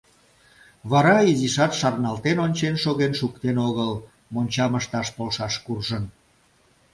Вара 0.91 1.15
изишат 1.31 1.71
шарналтен 1.79 2.37
ончен 2.45 2.75
шоген 2.83 3.13
шуктен 3.19 3.57
огыл, 3.67 3.91
мончам 4.33 4.71
ышташ 4.79 5.07
полшаш 5.15 5.55
куржын. 5.65 6.03